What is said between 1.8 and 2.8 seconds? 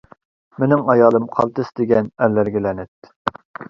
دېگەن ئەرلەرگە